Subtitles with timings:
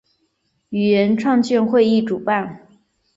[0.69, 2.67] 语言创建会议主办。